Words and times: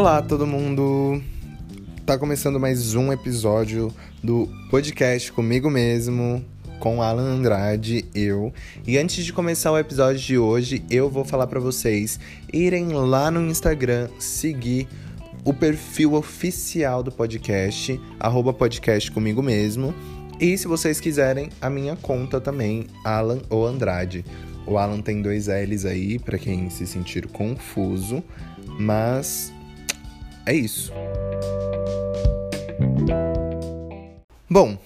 Olá, 0.00 0.22
todo 0.22 0.46
mundo! 0.46 1.22
Tá 2.06 2.16
começando 2.16 2.58
mais 2.58 2.94
um 2.94 3.12
episódio 3.12 3.92
do 4.24 4.48
podcast 4.70 5.30
comigo 5.30 5.68
mesmo, 5.68 6.42
com 6.78 7.02
Alan 7.02 7.34
Andrade, 7.34 8.06
eu. 8.14 8.50
E 8.86 8.96
antes 8.96 9.22
de 9.22 9.30
começar 9.30 9.70
o 9.70 9.78
episódio 9.78 10.18
de 10.18 10.38
hoje, 10.38 10.82
eu 10.88 11.10
vou 11.10 11.22
falar 11.22 11.46
para 11.48 11.60
vocês 11.60 12.18
irem 12.50 12.94
lá 12.94 13.30
no 13.30 13.42
Instagram 13.42 14.08
seguir 14.18 14.88
o 15.44 15.52
perfil 15.52 16.14
oficial 16.14 17.02
do 17.02 17.12
podcast, 17.12 18.00
arroba 18.18 18.54
podcast 18.54 19.10
comigo 19.10 19.42
mesmo. 19.42 19.94
E 20.40 20.56
se 20.56 20.66
vocês 20.66 20.98
quiserem, 20.98 21.50
a 21.60 21.68
minha 21.68 21.94
conta 21.94 22.40
também, 22.40 22.86
Alan 23.04 23.42
ou 23.50 23.66
Andrade. 23.66 24.24
O 24.66 24.78
Alan 24.78 25.02
tem 25.02 25.20
dois 25.20 25.46
L's 25.46 25.84
aí, 25.84 26.18
para 26.18 26.38
quem 26.38 26.70
se 26.70 26.86
sentir 26.86 27.26
confuso, 27.26 28.24
mas 28.78 29.52
é 30.50 30.54
isso. 30.54 30.92
Bom, 34.48 34.76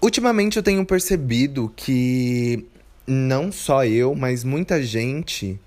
ultimamente 0.00 0.58
eu 0.58 0.62
tenho 0.62 0.84
percebido 0.84 1.72
que 1.74 2.66
não 3.06 3.50
só 3.50 3.84
eu, 3.84 4.14
mas 4.14 4.44
muita 4.44 4.82
gente 4.82 5.58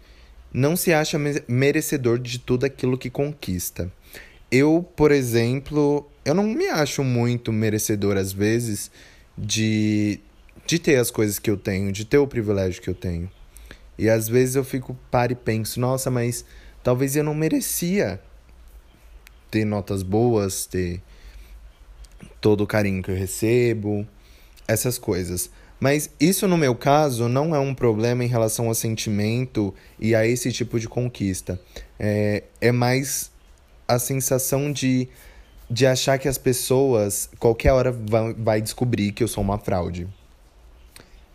não 0.53 0.75
se 0.75 0.93
acha 0.93 1.17
merecedor 1.47 2.19
de 2.19 2.37
tudo 2.37 2.65
aquilo 2.65 2.97
que 2.97 3.09
conquista. 3.09 3.91
Eu, 4.51 4.87
por 4.95 5.11
exemplo, 5.11 6.07
eu 6.23 6.35
não 6.35 6.43
me 6.43 6.67
acho 6.69 7.03
muito 7.03 7.51
merecedor 7.51 8.17
às 8.17 8.31
vezes 8.31 8.91
de 9.37 10.19
de 10.67 10.79
ter 10.79 10.95
as 10.95 11.11
coisas 11.11 11.37
que 11.37 11.49
eu 11.49 11.57
tenho, 11.57 11.91
de 11.91 12.05
ter 12.05 12.17
o 12.17 12.25
privilégio 12.25 12.81
que 12.81 12.89
eu 12.89 12.95
tenho. 12.95 13.29
E 13.99 14.09
às 14.09 14.27
vezes 14.27 14.55
eu 14.55 14.63
fico 14.63 14.97
para 15.11 15.31
e 15.31 15.35
penso, 15.35 15.79
nossa, 15.79 16.09
mas 16.09 16.43
talvez 16.83 17.15
eu 17.15 17.23
não 17.23 17.35
merecia 17.35 18.19
ter 19.55 19.63
notas 19.63 20.03
boas, 20.03 20.65
ter 20.65 21.01
todo 22.41 22.65
o 22.65 22.67
carinho 22.67 23.01
que 23.01 23.09
eu 23.09 23.15
recebo, 23.15 24.05
essas 24.67 24.97
coisas. 24.97 25.49
Mas 25.79 26.09
isso, 26.19 26.45
no 26.45 26.57
meu 26.57 26.75
caso, 26.75 27.29
não 27.29 27.55
é 27.55 27.59
um 27.59 27.73
problema 27.73 28.21
em 28.21 28.27
relação 28.27 28.67
ao 28.67 28.75
sentimento 28.75 29.73
e 29.97 30.13
a 30.13 30.27
esse 30.27 30.51
tipo 30.51 30.77
de 30.77 30.89
conquista. 30.89 31.57
É, 31.97 32.43
é 32.59 32.69
mais 32.73 33.31
a 33.87 33.97
sensação 33.97 34.73
de, 34.73 35.07
de 35.69 35.87
achar 35.87 36.17
que 36.17 36.27
as 36.27 36.37
pessoas, 36.37 37.29
qualquer 37.39 37.71
hora, 37.71 37.93
vai, 37.93 38.33
vai 38.33 38.61
descobrir 38.61 39.13
que 39.13 39.23
eu 39.23 39.27
sou 39.29 39.41
uma 39.41 39.57
fraude. 39.57 40.05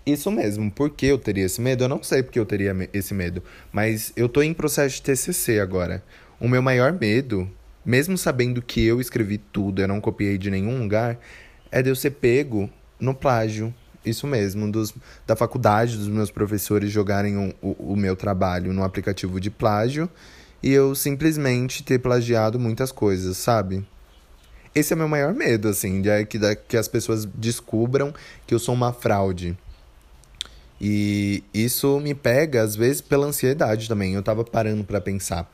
Isso 0.04 0.30
mesmo, 0.30 0.70
por 0.70 0.90
que 0.90 1.06
eu 1.06 1.18
teria 1.18 1.46
esse 1.46 1.62
medo? 1.62 1.84
Eu 1.84 1.88
não 1.88 2.02
sei 2.02 2.22
porque 2.22 2.38
eu 2.38 2.44
teria 2.44 2.76
esse 2.92 3.14
medo, 3.14 3.42
mas 3.72 4.12
eu 4.14 4.28
tô 4.28 4.42
em 4.42 4.52
processo 4.52 4.96
de 4.96 5.02
TCC 5.04 5.58
agora. 5.58 6.04
O 6.38 6.46
meu 6.46 6.60
maior 6.60 6.92
medo 6.92 7.50
mesmo 7.84 8.16
sabendo 8.18 8.60
que 8.60 8.84
eu 8.84 9.00
escrevi 9.00 9.38
tudo, 9.38 9.80
eu 9.80 9.88
não 9.88 10.00
copiei 10.00 10.36
de 10.36 10.50
nenhum 10.50 10.80
lugar, 10.80 11.18
é 11.70 11.82
de 11.82 11.88
eu 11.88 11.96
ser 11.96 12.10
pego 12.10 12.68
no 12.98 13.14
plágio. 13.14 13.74
Isso 14.04 14.26
mesmo, 14.26 14.70
dos, 14.70 14.94
da 15.26 15.36
faculdade, 15.36 15.96
dos 15.96 16.08
meus 16.08 16.30
professores 16.30 16.90
jogarem 16.90 17.54
o, 17.60 17.70
o, 17.78 17.96
meu 17.96 18.16
trabalho 18.16 18.72
no 18.72 18.82
aplicativo 18.82 19.38
de 19.38 19.50
plágio 19.50 20.08
e 20.62 20.72
eu 20.72 20.94
simplesmente 20.94 21.82
ter 21.82 21.98
plagiado 21.98 22.58
muitas 22.58 22.90
coisas, 22.90 23.36
sabe? 23.36 23.86
Esse 24.74 24.92
é 24.92 24.96
meu 24.96 25.08
maior 25.08 25.34
medo, 25.34 25.68
assim, 25.68 26.00
de 26.00 26.08
é 26.08 26.24
que, 26.24 26.38
da, 26.38 26.54
que 26.54 26.76
as 26.76 26.88
pessoas 26.88 27.26
descubram 27.26 28.14
que 28.46 28.54
eu 28.54 28.58
sou 28.58 28.74
uma 28.74 28.92
fraude. 28.92 29.56
E 30.80 31.44
isso 31.52 32.00
me 32.00 32.14
pega, 32.14 32.62
às 32.62 32.74
vezes, 32.74 33.02
pela 33.02 33.26
ansiedade 33.26 33.86
também. 33.86 34.14
Eu 34.14 34.22
tava 34.22 34.44
parando 34.44 34.82
para 34.82 35.00
pensar. 35.00 35.50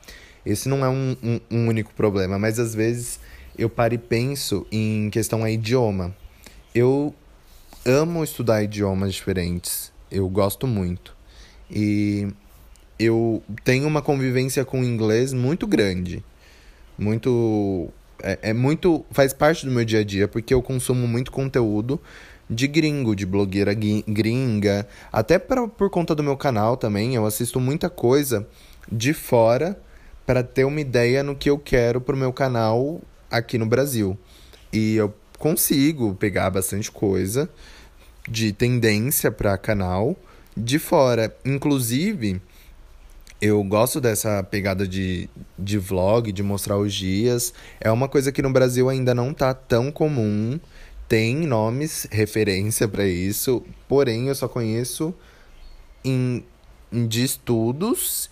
Esse 0.47 0.69
não 0.69 0.85
é 0.85 0.87
um, 0.87 1.17
um, 1.21 1.39
um 1.51 1.67
único 1.67 1.93
problema, 1.93 2.39
mas 2.39 2.57
às 2.57 2.73
vezes 2.73 3.19
eu 3.57 3.69
paro 3.69 3.93
e 3.93 3.97
penso 3.97 4.65
em 4.71 5.09
questão 5.09 5.43
a 5.43 5.51
idioma. 5.51 6.15
Eu 6.73 7.13
amo 7.85 8.23
estudar 8.23 8.63
idiomas 8.63 9.13
diferentes. 9.13 9.91
Eu 10.09 10.29
gosto 10.29 10.65
muito. 10.65 11.13
E 11.69 12.29
eu 12.97 13.43
tenho 13.65 13.85
uma 13.87 14.01
convivência 14.01 14.63
com 14.63 14.79
o 14.79 14.83
inglês 14.85 15.33
muito 15.33 15.67
grande. 15.67 16.23
Muito. 16.97 17.89
É, 18.23 18.39
é, 18.43 18.53
muito. 18.53 19.05
Faz 19.11 19.33
parte 19.33 19.65
do 19.65 19.71
meu 19.71 19.83
dia 19.83 19.99
a 19.99 20.03
dia, 20.03 20.29
porque 20.29 20.53
eu 20.53 20.61
consumo 20.61 21.05
muito 21.05 21.29
conteúdo 21.29 21.99
de 22.49 22.67
gringo, 22.67 23.13
de 23.13 23.25
blogueira 23.25 23.73
gringa. 23.73 24.87
Até 25.11 25.37
pra, 25.37 25.67
por 25.67 25.89
conta 25.89 26.15
do 26.15 26.23
meu 26.23 26.37
canal 26.37 26.77
também. 26.77 27.15
Eu 27.15 27.25
assisto 27.25 27.59
muita 27.59 27.89
coisa 27.89 28.47
de 28.89 29.11
fora 29.11 29.77
para 30.27 30.43
ter 30.43 30.65
uma 30.65 30.81
ideia 30.81 31.23
no 31.23 31.37
que 31.37 31.49
eu 31.49 31.57
quero 31.57 32.01
pro 32.01 32.17
meu 32.17 32.33
canal 32.33 33.01
aqui 33.31 33.57
no 33.57 33.65
Brasil. 33.65 34.19
E 34.73 34.97
eu 34.97 35.13
consigo 35.39 36.13
pegar 36.15 36.49
bastante 36.49 36.91
coisa 36.91 37.49
de 38.27 38.51
tendência 38.51 39.31
para 39.31 39.57
canal 39.57 40.17
de 40.55 40.79
fora. 40.79 41.33
Inclusive, 41.45 42.41
eu 43.41 43.63
gosto 43.63 44.01
dessa 44.01 44.43
pegada 44.43 44.85
de, 44.85 45.29
de 45.57 45.77
vlog, 45.77 46.29
de 46.33 46.43
mostrar 46.43 46.77
os 46.77 46.93
dias. 46.93 47.53
É 47.79 47.89
uma 47.89 48.09
coisa 48.09 48.29
que 48.29 48.41
no 48.41 48.51
Brasil 48.51 48.89
ainda 48.89 49.15
não 49.15 49.33
tá 49.33 49.53
tão 49.53 49.89
comum. 49.89 50.59
Tem 51.07 51.37
nomes, 51.37 52.05
referência 52.11 52.85
para 52.85 53.07
isso, 53.07 53.63
porém 53.87 54.27
eu 54.27 54.35
só 54.35 54.49
conheço 54.49 55.15
em 56.03 56.43
de 56.91 57.23
estudos 57.23 58.29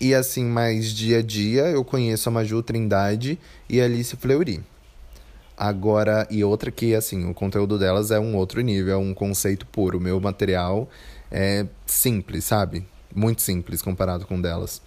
e 0.00 0.14
assim, 0.14 0.44
mais 0.44 0.92
dia 0.92 1.18
a 1.18 1.22
dia, 1.22 1.62
eu 1.68 1.84
conheço 1.84 2.28
a 2.28 2.32
Maju 2.32 2.62
Trindade 2.62 3.38
e 3.68 3.80
a 3.80 3.84
Alice 3.84 4.14
Fleury. 4.16 4.62
Agora, 5.56 6.26
e 6.30 6.44
outra 6.44 6.70
que, 6.70 6.94
assim, 6.94 7.24
o 7.24 7.32
conteúdo 7.32 7.78
delas 7.78 8.10
é 8.10 8.20
um 8.20 8.36
outro 8.36 8.60
nível, 8.60 8.92
é 8.92 8.96
um 8.96 9.14
conceito 9.14 9.66
puro. 9.66 9.96
O 9.96 10.00
meu 10.00 10.20
material 10.20 10.86
é 11.30 11.66
simples, 11.86 12.44
sabe? 12.44 12.86
Muito 13.14 13.40
simples 13.40 13.80
comparado 13.80 14.26
com 14.26 14.38
delas. 14.38 14.82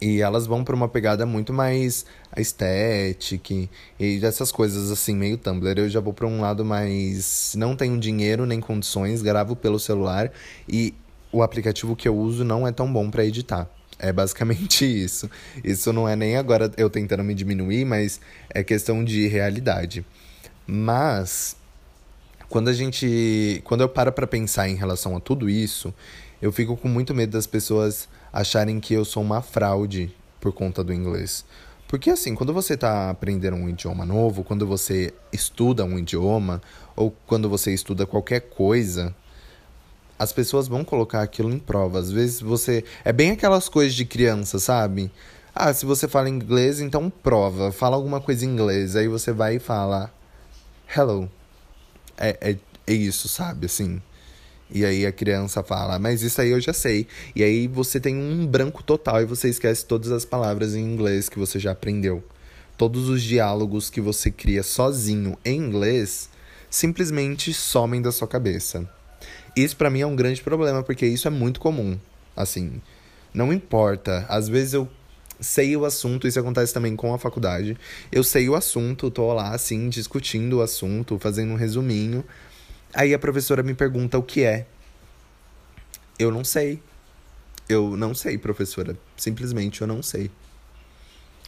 E 0.00 0.20
elas 0.20 0.46
vão 0.46 0.62
para 0.62 0.76
uma 0.76 0.88
pegada 0.88 1.24
muito 1.24 1.52
mais 1.52 2.04
estética 2.36 3.68
e 3.98 4.20
essas 4.22 4.52
coisas 4.52 4.92
assim, 4.92 5.16
meio 5.16 5.36
Tumblr. 5.38 5.78
Eu 5.78 5.88
já 5.88 5.98
vou 5.98 6.12
para 6.12 6.26
um 6.26 6.40
lado 6.40 6.64
mais. 6.64 7.54
Não 7.56 7.74
tenho 7.74 7.98
dinheiro 7.98 8.46
nem 8.46 8.60
condições, 8.60 9.22
gravo 9.22 9.56
pelo 9.56 9.78
celular 9.80 10.30
e 10.68 10.94
o 11.32 11.42
aplicativo 11.42 11.96
que 11.96 12.06
eu 12.06 12.16
uso 12.16 12.44
não 12.44 12.66
é 12.66 12.70
tão 12.70 12.92
bom 12.92 13.10
para 13.10 13.24
editar. 13.24 13.68
É 13.98 14.12
basicamente 14.12 14.84
isso. 15.04 15.30
Isso 15.62 15.92
não 15.92 16.08
é 16.08 16.14
nem 16.14 16.36
agora 16.36 16.70
eu 16.76 16.88
tentando 16.88 17.24
me 17.24 17.34
diminuir, 17.34 17.84
mas 17.84 18.20
é 18.50 18.62
questão 18.62 19.04
de 19.04 19.26
realidade. 19.26 20.04
Mas 20.66 21.56
quando 22.48 22.68
a 22.68 22.72
gente, 22.72 23.60
quando 23.64 23.82
eu 23.82 23.88
paro 23.88 24.12
para 24.12 24.26
pensar 24.26 24.68
em 24.68 24.74
relação 24.74 25.16
a 25.16 25.20
tudo 25.20 25.50
isso, 25.50 25.92
eu 26.40 26.52
fico 26.52 26.76
com 26.76 26.88
muito 26.88 27.14
medo 27.14 27.32
das 27.32 27.46
pessoas 27.46 28.08
acharem 28.32 28.80
que 28.80 28.94
eu 28.94 29.04
sou 29.04 29.22
uma 29.22 29.42
fraude 29.42 30.14
por 30.40 30.52
conta 30.52 30.84
do 30.84 30.92
inglês. 30.92 31.44
Porque 31.88 32.10
assim, 32.10 32.34
quando 32.34 32.52
você 32.52 32.74
está 32.74 33.10
aprendendo 33.10 33.56
um 33.56 33.68
idioma 33.68 34.04
novo, 34.04 34.44
quando 34.44 34.66
você 34.66 35.12
estuda 35.32 35.84
um 35.84 35.98
idioma 35.98 36.60
ou 36.94 37.10
quando 37.26 37.48
você 37.48 37.72
estuda 37.72 38.06
qualquer 38.06 38.42
coisa, 38.42 39.14
as 40.18 40.32
pessoas 40.32 40.66
vão 40.66 40.84
colocar 40.84 41.22
aquilo 41.22 41.52
em 41.52 41.58
prova. 41.58 41.98
Às 41.98 42.10
vezes 42.10 42.40
você. 42.40 42.84
É 43.04 43.12
bem 43.12 43.30
aquelas 43.30 43.68
coisas 43.68 43.94
de 43.94 44.04
criança, 44.04 44.58
sabe? 44.58 45.10
Ah, 45.54 45.72
se 45.72 45.86
você 45.86 46.08
fala 46.08 46.28
inglês, 46.28 46.80
então 46.80 47.10
prova. 47.10 47.70
Fala 47.70 47.96
alguma 47.96 48.20
coisa 48.20 48.44
em 48.44 48.48
inglês. 48.48 48.96
Aí 48.96 49.08
você 49.08 49.32
vai 49.32 49.56
e 49.56 49.58
fala. 49.58 50.12
Hello. 50.96 51.30
É, 52.16 52.36
é, 52.40 52.56
é 52.86 52.92
isso, 52.92 53.28
sabe? 53.28 53.66
Assim. 53.66 54.00
E 54.70 54.84
aí 54.84 55.06
a 55.06 55.12
criança 55.12 55.62
fala, 55.62 55.98
mas 55.98 56.22
isso 56.22 56.40
aí 56.40 56.50
eu 56.50 56.60
já 56.60 56.74
sei. 56.74 57.06
E 57.34 57.42
aí 57.42 57.66
você 57.66 57.98
tem 57.98 58.14
um 58.14 58.46
branco 58.46 58.82
total 58.82 59.22
e 59.22 59.24
você 59.24 59.48
esquece 59.48 59.84
todas 59.84 60.10
as 60.12 60.26
palavras 60.26 60.74
em 60.74 60.82
inglês 60.82 61.28
que 61.28 61.38
você 61.38 61.58
já 61.58 61.72
aprendeu. 61.72 62.22
Todos 62.76 63.08
os 63.08 63.22
diálogos 63.22 63.88
que 63.88 64.00
você 64.00 64.30
cria 64.30 64.62
sozinho 64.62 65.38
em 65.44 65.56
inglês 65.56 66.28
simplesmente 66.68 67.52
somem 67.54 68.02
da 68.02 68.12
sua 68.12 68.28
cabeça. 68.28 68.88
Isso 69.58 69.76
para 69.76 69.90
mim 69.90 70.00
é 70.00 70.06
um 70.06 70.14
grande 70.14 70.40
problema, 70.40 70.84
porque 70.84 71.04
isso 71.04 71.26
é 71.26 71.30
muito 71.32 71.58
comum. 71.58 71.98
Assim, 72.36 72.80
não 73.34 73.52
importa. 73.52 74.24
Às 74.28 74.48
vezes 74.48 74.74
eu 74.74 74.88
sei 75.40 75.76
o 75.76 75.84
assunto, 75.84 76.28
isso 76.28 76.38
acontece 76.38 76.72
também 76.72 76.94
com 76.94 77.12
a 77.12 77.18
faculdade. 77.18 77.76
Eu 78.12 78.22
sei 78.22 78.48
o 78.48 78.54
assunto, 78.54 79.10
tô 79.10 79.32
lá 79.34 79.50
assim 79.50 79.88
discutindo 79.88 80.58
o 80.58 80.62
assunto, 80.62 81.18
fazendo 81.18 81.52
um 81.52 81.56
resuminho. 81.56 82.24
Aí 82.94 83.12
a 83.12 83.18
professora 83.18 83.64
me 83.64 83.74
pergunta 83.74 84.16
o 84.16 84.22
que 84.22 84.44
é. 84.44 84.64
Eu 86.16 86.30
não 86.30 86.44
sei. 86.44 86.80
Eu 87.68 87.96
não 87.96 88.14
sei, 88.14 88.38
professora. 88.38 88.96
Simplesmente 89.16 89.80
eu 89.80 89.88
não 89.88 90.04
sei. 90.04 90.30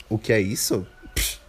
O 0.08 0.18
que 0.18 0.32
é 0.32 0.40
isso? 0.40 0.84
Psh, 1.14 1.40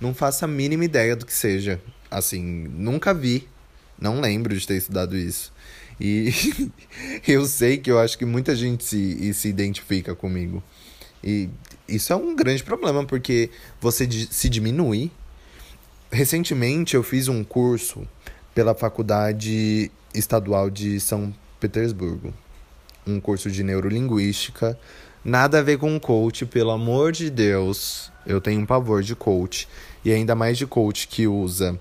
não 0.00 0.12
faço 0.12 0.44
a 0.44 0.48
mínima 0.48 0.84
ideia 0.84 1.14
do 1.14 1.24
que 1.24 1.32
seja. 1.32 1.80
Assim, 2.10 2.42
nunca 2.42 3.14
vi. 3.14 3.48
Não 3.96 4.20
lembro 4.20 4.58
de 4.58 4.66
ter 4.66 4.74
estudado 4.74 5.16
isso. 5.16 5.52
E 6.00 6.32
eu 7.28 7.44
sei 7.44 7.76
que 7.76 7.90
eu 7.90 7.98
acho 7.98 8.16
que 8.16 8.24
muita 8.24 8.56
gente 8.56 8.82
se, 8.84 9.34
se 9.34 9.48
identifica 9.48 10.14
comigo. 10.14 10.62
E 11.22 11.48
isso 11.86 12.12
é 12.12 12.16
um 12.16 12.34
grande 12.34 12.64
problema, 12.64 13.04
porque 13.04 13.50
você 13.80 14.08
se 14.30 14.48
diminui. 14.48 15.10
Recentemente 16.10 16.96
eu 16.96 17.02
fiz 17.02 17.28
um 17.28 17.44
curso 17.44 18.08
pela 18.54 18.74
Faculdade 18.74 19.90
Estadual 20.14 20.70
de 20.70 20.98
São 20.98 21.34
Petersburgo. 21.60 22.32
Um 23.06 23.20
curso 23.20 23.50
de 23.50 23.62
neurolinguística. 23.62 24.78
Nada 25.22 25.58
a 25.58 25.62
ver 25.62 25.78
com 25.78 26.00
coach, 26.00 26.46
pelo 26.46 26.70
amor 26.70 27.12
de 27.12 27.28
Deus. 27.28 28.10
Eu 28.26 28.40
tenho 28.40 28.60
um 28.60 28.66
pavor 28.66 29.02
de 29.02 29.14
coach. 29.14 29.68
E 30.02 30.10
ainda 30.10 30.34
mais 30.34 30.56
de 30.56 30.66
coach 30.66 31.06
que 31.06 31.26
usa 31.26 31.78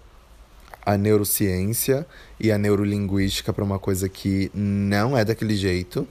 a 0.92 0.98
neurociência 0.98 2.06
e 2.40 2.52
a 2.52 2.58
neurolinguística 2.58 3.54
para 3.54 3.64
uma 3.64 3.80
coisa 3.80 4.10
que 4.10 4.50
não 4.54 5.18
é 5.18 5.24
daquele 5.24 5.56
jeito. 5.56 6.08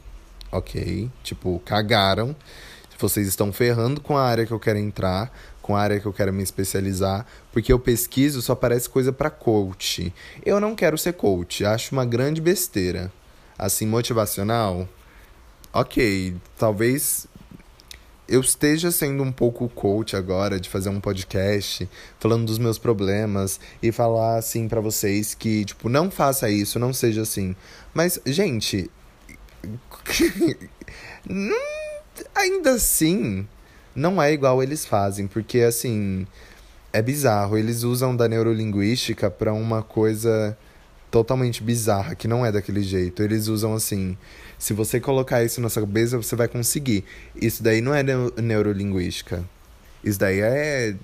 Ok? 0.50 1.10
Tipo, 1.22 1.60
cagaram 1.64 2.34
vocês 2.98 3.28
estão 3.28 3.52
ferrando 3.52 4.00
com 4.00 4.16
a 4.16 4.24
área 4.24 4.44
que 4.44 4.52
eu 4.52 4.58
quero 4.58 4.78
entrar, 4.78 5.32
com 5.62 5.76
a 5.76 5.80
área 5.80 6.00
que 6.00 6.06
eu 6.06 6.12
quero 6.12 6.32
me 6.32 6.42
especializar, 6.42 7.24
porque 7.52 7.72
eu 7.72 7.78
pesquiso 7.78 8.42
só 8.42 8.54
aparece 8.54 8.88
coisa 8.88 9.12
para 9.12 9.30
coach. 9.30 10.12
Eu 10.44 10.58
não 10.58 10.74
quero 10.74 10.98
ser 10.98 11.12
coach, 11.12 11.64
acho 11.64 11.92
uma 11.92 12.04
grande 12.04 12.40
besteira. 12.40 13.12
Assim, 13.56 13.86
motivacional, 13.86 14.88
ok, 15.72 16.34
talvez 16.58 17.28
eu 18.28 18.40
esteja 18.40 18.90
sendo 18.90 19.22
um 19.22 19.32
pouco 19.32 19.68
coach 19.70 20.14
agora 20.14 20.60
de 20.60 20.68
fazer 20.68 20.90
um 20.90 21.00
podcast 21.00 21.88
falando 22.20 22.44
dos 22.44 22.58
meus 22.58 22.78
problemas 22.78 23.58
e 23.82 23.90
falar 23.90 24.36
assim 24.36 24.68
para 24.68 24.80
vocês 24.80 25.34
que 25.34 25.64
tipo 25.64 25.88
não 25.88 26.10
faça 26.10 26.50
isso, 26.50 26.78
não 26.78 26.92
seja 26.92 27.22
assim. 27.22 27.56
Mas 27.94 28.20
gente, 28.26 28.90
ainda 32.34 32.72
assim, 32.72 33.46
não 33.94 34.20
é 34.20 34.32
igual 34.32 34.62
eles 34.62 34.84
fazem, 34.84 35.26
porque 35.26 35.60
assim, 35.60 36.26
é 36.92 37.02
bizarro. 37.02 37.56
Eles 37.56 37.82
usam 37.82 38.14
da 38.14 38.28
neurolinguística 38.28 39.30
para 39.30 39.52
uma 39.52 39.82
coisa 39.82 40.56
totalmente 41.10 41.62
bizarra, 41.62 42.14
que 42.14 42.28
não 42.28 42.44
é 42.44 42.52
daquele 42.52 42.82
jeito. 42.82 43.22
Eles 43.22 43.48
usam 43.48 43.74
assim, 43.74 44.16
se 44.58 44.72
você 44.72 45.00
colocar 45.00 45.42
isso 45.44 45.60
na 45.60 45.68
sua 45.68 45.82
cabeça, 45.82 46.16
você 46.16 46.36
vai 46.36 46.48
conseguir. 46.48 47.04
Isso 47.34 47.62
daí 47.62 47.80
não 47.80 47.94
é 47.94 48.02
neurolinguística. 48.40 49.44
Isso 50.02 50.18
daí 50.18 50.40
é 50.40 50.94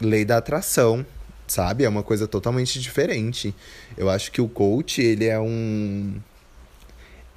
lei 0.00 0.24
da 0.24 0.38
atração, 0.38 1.04
sabe? 1.46 1.84
É 1.84 1.88
uma 1.88 2.02
coisa 2.02 2.26
totalmente 2.26 2.80
diferente. 2.80 3.54
Eu 3.96 4.10
acho 4.10 4.30
que 4.32 4.40
o 4.40 4.48
coach, 4.48 5.00
ele 5.00 5.26
é 5.26 5.38
um 5.38 6.20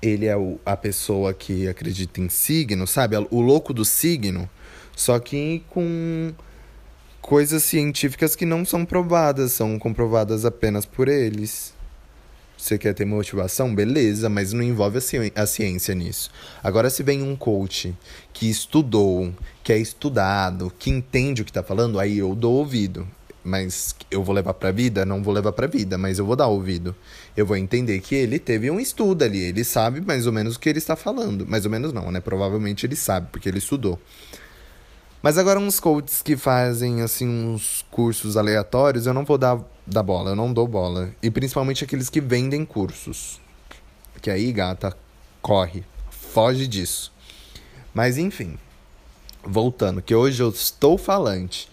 ele 0.02 0.26
é 0.26 0.36
o, 0.36 0.60
a 0.66 0.76
pessoa 0.76 1.32
que 1.32 1.68
acredita 1.68 2.20
em 2.20 2.28
signo, 2.28 2.88
sabe? 2.88 3.16
O 3.30 3.40
louco 3.40 3.72
do 3.72 3.86
signo, 3.86 4.50
só 4.96 5.20
que 5.20 5.64
com 5.70 6.34
coisas 7.22 7.62
científicas 7.64 8.36
que 8.36 8.46
não 8.46 8.66
são 8.66 8.84
provadas, 8.84 9.52
são 9.52 9.78
comprovadas 9.78 10.44
apenas 10.44 10.86
por 10.86 11.08
eles. 11.08 11.74
Você 12.62 12.78
quer 12.78 12.94
ter 12.94 13.06
motivação? 13.06 13.74
Beleza, 13.74 14.30
mas 14.30 14.54
não 14.54 14.62
envolve 14.62 15.00
a, 15.00 15.02
ci 15.02 15.34
a 15.36 15.48
ciência 15.48 15.96
nisso. 15.96 16.30
Agora, 16.64 16.92
se 16.92 17.02
vem 17.02 17.24
um 17.24 17.36
coach 17.36 17.92
que 18.32 18.48
estudou, 18.48 19.34
que 19.64 19.74
é 19.74 19.80
estudado, 19.80 20.72
que 20.78 20.92
entende 20.92 21.42
o 21.42 21.46
que 21.46 21.50
está 21.50 21.64
falando, 21.64 22.00
aí 22.00 22.20
eu 22.20 22.36
dou 22.36 22.54
ouvido 22.54 23.08
mas 23.44 23.96
eu 24.12 24.24
vou 24.24 24.36
levar 24.36 24.54
pra 24.54 24.70
vida? 24.70 25.04
Não 25.04 25.24
vou 25.24 25.34
levar 25.34 25.52
pra 25.52 25.66
vida, 25.66 25.98
mas 25.98 26.20
eu 26.20 26.26
vou 26.28 26.36
dar 26.36 26.46
ouvido. 26.46 26.96
Eu 27.36 27.44
vou 27.44 27.58
entender 27.58 28.00
que 28.00 28.14
ele 28.14 28.38
teve 28.38 28.70
um 28.70 28.80
estudo 28.80 29.24
ali, 29.24 29.40
ele 29.40 29.64
sabe 29.64 30.00
mais 30.00 30.28
ou 30.28 30.32
menos 30.32 30.56
o 30.56 30.60
que 30.60 30.70
ele 30.70 30.78
está 30.78 30.96
falando. 30.96 31.48
Mais 31.48 31.66
ou 31.66 31.72
menos 31.72 31.92
não, 31.92 32.12
né? 32.12 32.20
Provavelmente 32.20 32.86
ele 32.86 32.96
sabe, 32.96 33.30
porque 33.32 33.50
ele 33.50 33.58
estudou. 33.58 34.00
Mas 35.22 35.38
agora 35.38 35.60
uns 35.60 35.80
coaches 35.80 36.22
que 36.22 36.36
fazem 36.36 37.02
assim 37.02 37.28
uns 37.28 37.86
cursos 37.92 38.38
aleatórios, 38.38 39.06
eu 39.06 39.14
não 39.14 39.24
vou 39.24 39.38
dar, 39.38 39.60
dar 39.92 40.04
bola, 40.04 40.32
eu 40.32 40.36
não 40.36 40.52
dou 40.54 40.68
bola. 40.68 41.14
E 41.22 41.30
principalmente 41.30 41.84
aqueles 41.84 42.10
que 42.10 42.22
vendem 42.22 42.66
cursos. 42.66 43.40
Que 44.22 44.30
aí, 44.30 44.52
gata, 44.52 44.96
corre, 45.42 45.84
foge 46.10 46.68
disso. 46.68 47.12
Mas 47.94 48.18
enfim, 48.18 48.58
voltando, 49.44 50.02
que 50.02 50.16
hoje 50.16 50.42
eu 50.42 50.50
estou 50.50 50.98
falante. 50.98 51.70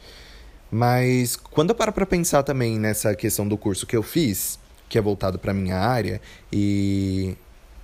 Mas 0.70 1.37
quando 1.37 1.70
eu 1.70 1.75
paro 1.75 1.93
para 1.93 2.05
pensar 2.05 2.43
também 2.43 2.79
nessa 2.79 3.15
questão 3.15 3.47
do 3.47 3.56
curso 3.56 3.87
que 3.87 3.97
eu 3.97 4.03
fiz, 4.03 4.59
que 4.88 4.99
é 4.99 5.00
voltado 5.00 5.38
para 5.38 5.55
minha 5.55 5.76
área 5.76 6.21
e 6.53 7.37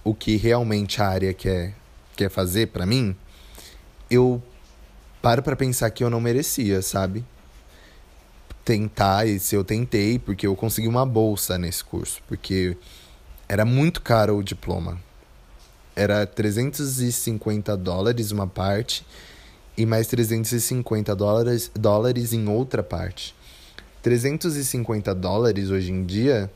o 0.03 0.15
que 0.15 0.37
realmente 0.37 1.01
a 1.01 1.09
área 1.09 1.33
quer 1.33 1.75
quer 2.17 2.31
fazer 2.31 2.69
para 2.69 2.87
mim, 2.87 3.17
eu 4.11 4.43
paro 5.21 5.43
para 5.43 5.57
pensar 5.57 5.91
que 5.91 6.05
eu 6.05 6.11
não 6.11 6.21
merecia, 6.21 6.81
sabe? 6.81 7.25
Tentar, 8.65 9.27
e 9.27 9.39
se 9.39 9.55
eu 9.55 9.63
tentei, 9.63 10.19
porque 10.19 10.47
eu 10.47 10.57
consegui 10.57 10.89
uma 10.89 11.05
bolsa 11.05 11.59
nesse 11.59 11.85
curso, 11.85 12.23
porque 12.27 12.77
era 13.49 13.65
muito 13.65 14.01
caro 14.01 14.37
o 14.37 14.43
diploma. 14.43 14.99
Era 15.95 16.27
350 16.27 17.77
dólares 17.77 18.31
uma 18.31 18.47
parte 18.47 19.07
e 19.77 19.85
mais 19.85 20.07
350 20.07 21.15
dólares, 21.15 21.71
dólares 21.75 22.33
em 22.33 22.49
outra 22.49 22.83
parte. 22.83 23.35
350 24.03 25.15
dólares 25.15 25.71
hoje 25.71 25.91
em 25.91 26.05
dia 26.05 26.51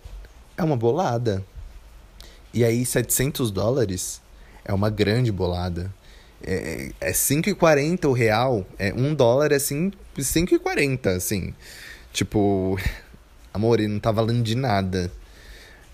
é 0.56 0.62
uma 0.62 0.76
bolada. 0.76 1.44
E 2.52 2.64
aí 2.64 2.84
700 2.84 3.50
dólares 3.50 4.20
é 4.64 4.72
uma 4.72 4.90
grande 4.90 5.32
bolada. 5.32 5.92
É, 6.42 6.92
é 7.00 7.12
5,40 7.12 8.06
o 8.06 8.12
real. 8.12 8.66
É, 8.78 8.92
um 8.92 9.14
dólar 9.14 9.52
é 9.52 9.56
5,40, 9.56 11.06
assim. 11.06 11.54
Tipo, 12.18 12.76
amor, 13.54 13.78
ele 13.78 13.86
não 13.86 14.00
tá 14.00 14.10
valendo 14.10 14.42
de 14.42 14.56
nada. 14.56 15.08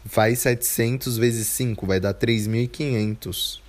Faz 0.07 0.39
700 0.39 1.19
vezes 1.19 1.47
5, 1.49 1.87
vai 1.87 2.01
dar 2.01 2.15
3.500. 2.15 3.61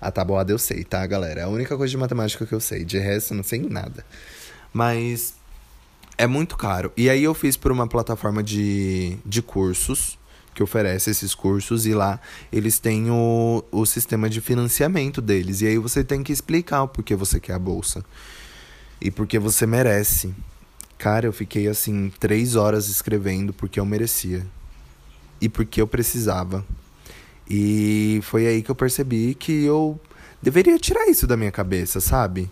A 0.00 0.10
tabuada 0.10 0.50
eu 0.50 0.58
sei, 0.58 0.82
tá, 0.82 1.06
galera? 1.06 1.40
É 1.40 1.44
a 1.44 1.48
única 1.48 1.76
coisa 1.76 1.90
de 1.92 1.96
matemática 1.96 2.44
que 2.44 2.52
eu 2.52 2.58
sei. 2.58 2.84
De 2.84 2.98
resto, 2.98 3.32
não 3.32 3.44
sei 3.44 3.60
nada. 3.60 4.04
Mas 4.72 5.34
é 6.16 6.26
muito 6.26 6.56
caro. 6.56 6.92
E 6.96 7.08
aí 7.08 7.22
eu 7.22 7.32
fiz 7.32 7.56
por 7.56 7.70
uma 7.70 7.86
plataforma 7.86 8.42
de, 8.42 9.16
de 9.24 9.40
cursos 9.40 10.18
que 10.52 10.62
oferece 10.62 11.10
esses 11.10 11.36
cursos 11.36 11.86
e 11.86 11.94
lá 11.94 12.20
eles 12.52 12.80
têm 12.80 13.08
o, 13.08 13.64
o 13.70 13.86
sistema 13.86 14.28
de 14.28 14.40
financiamento 14.40 15.22
deles. 15.22 15.60
E 15.60 15.68
aí 15.68 15.78
você 15.78 16.02
tem 16.02 16.24
que 16.24 16.32
explicar 16.32 16.82
o 16.82 16.88
porquê 16.88 17.14
você 17.14 17.38
quer 17.38 17.52
a 17.52 17.58
bolsa. 17.58 18.04
E 19.00 19.12
porque 19.12 19.38
você 19.38 19.64
merece. 19.64 20.34
Cara, 20.98 21.26
eu 21.26 21.32
fiquei 21.32 21.68
assim 21.68 22.12
três 22.18 22.56
horas 22.56 22.88
escrevendo 22.88 23.52
porque 23.52 23.78
eu 23.78 23.86
merecia. 23.86 24.44
E 25.40 25.48
porque 25.48 25.80
eu 25.80 25.86
precisava. 25.86 26.66
E 27.48 28.18
foi 28.24 28.48
aí 28.48 28.62
que 28.62 28.70
eu 28.70 28.74
percebi 28.74 29.34
que 29.34 29.64
eu 29.64 29.98
deveria 30.42 30.76
tirar 30.76 31.06
isso 31.06 31.24
da 31.24 31.36
minha 31.36 31.52
cabeça, 31.52 32.00
sabe? 32.00 32.50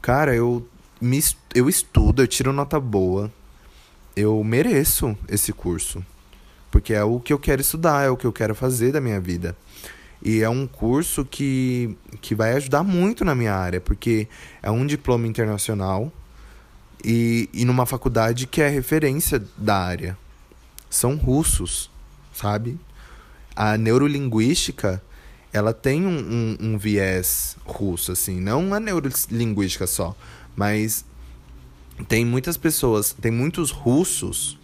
Cara, 0.00 0.34
eu, 0.34 0.66
me, 0.98 1.22
eu 1.54 1.68
estudo, 1.68 2.22
eu 2.22 2.26
tiro 2.26 2.50
nota 2.50 2.80
boa. 2.80 3.30
Eu 4.16 4.42
mereço 4.42 5.16
esse 5.28 5.52
curso. 5.52 6.02
Porque 6.70 6.94
é 6.94 7.04
o 7.04 7.20
que 7.20 7.32
eu 7.32 7.38
quero 7.38 7.60
estudar, 7.60 8.06
é 8.06 8.10
o 8.10 8.16
que 8.16 8.26
eu 8.26 8.32
quero 8.32 8.54
fazer 8.54 8.90
da 8.90 9.02
minha 9.02 9.20
vida. 9.20 9.54
E 10.22 10.42
é 10.42 10.48
um 10.48 10.66
curso 10.66 11.26
que, 11.26 11.94
que 12.22 12.34
vai 12.34 12.54
ajudar 12.54 12.82
muito 12.82 13.22
na 13.22 13.34
minha 13.34 13.54
área, 13.54 13.82
porque 13.82 14.26
é 14.62 14.70
um 14.70 14.86
diploma 14.86 15.26
internacional 15.26 16.10
e, 17.06 17.48
e 17.54 17.64
numa 17.64 17.86
faculdade 17.86 18.46
que 18.46 18.60
é 18.60 18.68
referência 18.68 19.42
da 19.56 19.78
área. 19.78 20.18
São 20.90 21.16
russos, 21.16 21.90
sabe? 22.34 22.78
a 23.56 23.78
neurolinguística 23.78 25.02
ela 25.50 25.72
tem 25.72 26.04
um, 26.04 26.18
um, 26.18 26.56
um, 26.60 26.78
viés 26.78 27.56
russo, 27.64 28.12
assim, 28.12 28.38
não 28.38 28.74
a 28.74 28.78
neurolinguística 28.78 29.86
só, 29.86 30.14
mas 30.54 31.02
tem 32.06 32.26
muitas 32.26 32.58
pessoas, 32.58 33.16
tem 33.18 33.32
muitos 33.32 33.70
russos 33.70 34.58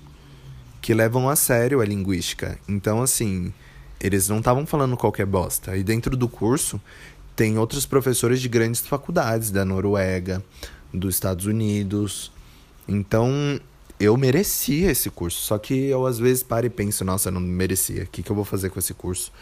que 0.82 0.92
levam 0.92 1.30
a 1.30 1.36
sério 1.36 1.80
a 1.80 1.84
linguística. 1.86 2.58
Então, 2.68 3.00
assim, 3.00 3.54
eles 3.98 4.28
não 4.28 4.38
estavam 4.38 4.66
falando 4.66 4.96
qualquer 4.96 5.24
bosta. 5.24 5.74
E 5.76 5.82
dentro 5.82 6.14
do 6.14 6.28
curso 6.28 6.78
tem 7.34 7.56
outros 7.56 7.86
professores 7.86 8.42
de 8.42 8.48
grandes 8.48 8.82
faculdades, 8.82 9.50
da 9.50 9.64
Noruega, 9.64 10.44
dos 10.92 11.14
Estados 11.14 11.46
Unidos. 11.46 12.30
Então, 12.86 13.60
eu 13.98 14.16
merecia 14.16 14.90
esse 14.90 15.08
curso. 15.10 15.40
Só 15.40 15.58
que 15.58 15.74
eu 15.86 16.06
às 16.06 16.18
vezes 16.18 16.42
paro 16.42 16.66
e 16.66 16.70
penso, 16.70 17.04
nossa, 17.04 17.28
eu 17.28 17.32
não 17.32 17.40
merecia. 17.40 18.02
O 18.02 18.06
que, 18.06 18.22
que 18.22 18.30
eu 18.30 18.36
vou 18.36 18.44
fazer 18.44 18.70
com 18.70 18.78
esse 18.78 18.92
curso? 18.92 19.32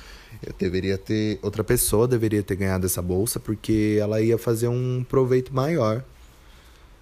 Eu 0.47 0.55
deveria 0.59 0.99
ter. 0.99 1.39
Outra 1.43 1.65
pessoa 1.65 2.07
deveria 2.07 2.43
ter 2.43 2.57
ganhado 2.57 2.87
essa 2.87 3.03
bolsa 3.03 3.41
porque 3.41 3.99
ela 4.01 4.21
ia 4.21 4.39
fazer 4.39 4.69
um 4.69 5.05
proveito 5.09 5.55
maior. 5.55 6.05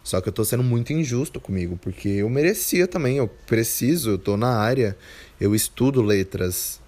Só 0.02 0.20
que 0.20 0.28
eu 0.28 0.32
tô 0.32 0.44
sendo 0.44 0.62
muito 0.62 0.92
injusto 0.92 1.38
comigo, 1.38 1.78
porque 1.82 2.08
eu 2.08 2.30
merecia 2.30 2.88
também, 2.88 3.18
eu 3.18 3.28
preciso, 3.28 4.12
eu 4.12 4.18
tô 4.18 4.38
na 4.38 4.56
área, 4.56 4.96
eu 5.38 5.54
estudo 5.54 6.00
letras. 6.00 6.80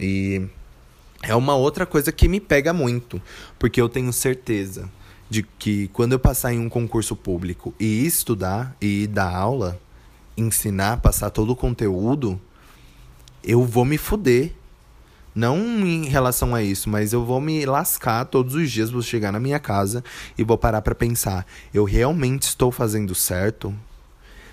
E 0.00 0.42
é 1.22 1.34
uma 1.36 1.54
outra 1.54 1.86
coisa 1.86 2.10
que 2.10 2.26
me 2.26 2.40
pega 2.40 2.72
muito, 2.72 3.22
porque 3.56 3.80
eu 3.80 3.88
tenho 3.88 4.12
certeza 4.12 4.90
de 5.28 5.42
que 5.42 5.88
quando 5.88 6.12
eu 6.12 6.18
passar 6.18 6.52
em 6.52 6.58
um 6.58 6.68
concurso 6.68 7.16
público 7.16 7.74
e 7.78 8.06
estudar 8.06 8.76
e 8.80 9.06
dar 9.06 9.34
aula, 9.34 9.80
ensinar, 10.36 10.98
passar 10.98 11.30
todo 11.30 11.50
o 11.50 11.56
conteúdo, 11.56 12.40
eu 13.42 13.64
vou 13.64 13.84
me 13.84 13.98
fuder. 13.98 14.52
Não 15.34 15.58
em 15.58 16.06
relação 16.06 16.54
a 16.54 16.62
isso, 16.62 16.88
mas 16.88 17.12
eu 17.12 17.22
vou 17.22 17.42
me 17.42 17.66
lascar 17.66 18.24
todos 18.24 18.54
os 18.54 18.70
dias, 18.70 18.90
vou 18.90 19.02
chegar 19.02 19.30
na 19.30 19.38
minha 19.38 19.58
casa 19.58 20.02
e 20.38 20.42
vou 20.42 20.56
parar 20.56 20.80
para 20.80 20.94
pensar, 20.94 21.46
eu 21.74 21.84
realmente 21.84 22.44
estou 22.44 22.72
fazendo 22.72 23.14
certo? 23.14 23.74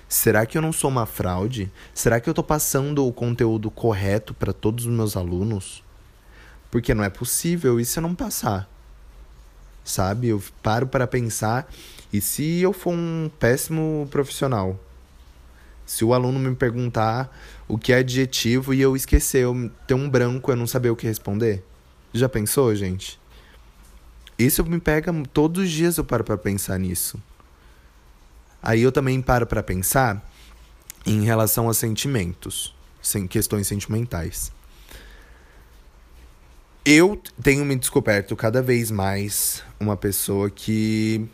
Será 0.06 0.44
que 0.44 0.58
eu 0.58 0.62
não 0.62 0.72
sou 0.72 0.90
uma 0.90 1.06
fraude? 1.06 1.72
Será 1.94 2.20
que 2.20 2.28
eu 2.28 2.32
estou 2.32 2.44
passando 2.44 3.06
o 3.06 3.12
conteúdo 3.12 3.70
correto 3.70 4.34
para 4.34 4.52
todos 4.52 4.84
os 4.84 4.92
meus 4.92 5.16
alunos? 5.16 5.82
Porque 6.70 6.92
não 6.92 7.02
é 7.02 7.08
possível 7.08 7.80
isso 7.80 7.98
eu 7.98 8.02
não 8.02 8.14
passar. 8.14 8.68
Sabe? 9.84 10.28
Eu 10.28 10.42
paro 10.62 10.86
para 10.86 11.06
pensar 11.06 11.70
e 12.12 12.20
se 12.20 12.60
eu 12.60 12.72
for 12.72 12.94
um 12.94 13.30
péssimo 13.38 14.08
profissional? 14.10 14.78
Se 15.84 16.04
o 16.04 16.14
aluno 16.14 16.38
me 16.38 16.54
perguntar 16.54 17.36
o 17.68 17.76
que 17.76 17.92
é 17.92 17.96
adjetivo 17.96 18.72
e 18.72 18.80
eu 18.80 18.96
esquecer, 18.96 19.42
eu 19.42 19.70
ter 19.86 19.94
um 19.94 20.08
branco, 20.08 20.50
eu 20.50 20.56
não 20.56 20.66
saber 20.66 20.90
o 20.90 20.96
que 20.96 21.06
responder? 21.06 21.62
Já 22.12 22.28
pensou, 22.28 22.74
gente? 22.74 23.20
Isso 24.38 24.64
me 24.64 24.80
pega 24.80 25.12
todos 25.32 25.64
os 25.64 25.70
dias 25.70 25.96
eu 25.96 26.04
paro 26.04 26.24
para 26.24 26.38
pensar 26.38 26.78
nisso. 26.78 27.20
Aí 28.62 28.80
eu 28.80 28.90
também 28.90 29.20
paro 29.20 29.46
para 29.46 29.62
pensar 29.62 30.24
em 31.04 31.22
relação 31.22 31.68
a 31.68 31.74
sentimentos, 31.74 32.74
sem 33.02 33.26
questões 33.26 33.66
sentimentais. 33.66 34.50
Eu 36.86 37.18
tenho 37.42 37.64
me 37.64 37.74
descoberto 37.76 38.36
cada 38.36 38.60
vez 38.60 38.90
mais 38.90 39.62
uma 39.80 39.96
pessoa 39.96 40.50
que 40.50 41.26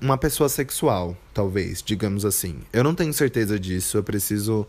uma 0.00 0.18
pessoa 0.18 0.48
sexual, 0.48 1.16
talvez, 1.32 1.80
digamos 1.80 2.24
assim. 2.24 2.58
Eu 2.72 2.82
não 2.82 2.92
tenho 2.92 3.12
certeza 3.12 3.60
disso, 3.60 3.96
eu 3.96 4.02
preciso 4.02 4.66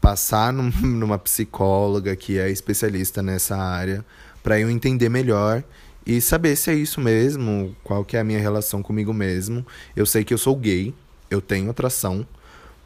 passar 0.00 0.52
num, 0.52 0.72
numa 0.82 1.18
psicóloga 1.20 2.16
que 2.16 2.36
é 2.36 2.50
especialista 2.50 3.22
nessa 3.22 3.56
área 3.56 4.04
para 4.42 4.58
eu 4.58 4.68
entender 4.68 5.08
melhor 5.08 5.62
e 6.04 6.20
saber 6.20 6.56
se 6.56 6.68
é 6.70 6.74
isso 6.74 7.00
mesmo, 7.00 7.76
qual 7.84 8.04
que 8.04 8.16
é 8.16 8.20
a 8.20 8.24
minha 8.24 8.40
relação 8.40 8.82
comigo 8.82 9.14
mesmo. 9.14 9.64
Eu 9.94 10.04
sei 10.04 10.24
que 10.24 10.34
eu 10.34 10.38
sou 10.38 10.56
gay, 10.56 10.92
eu 11.30 11.40
tenho 11.40 11.70
atração, 11.70 12.26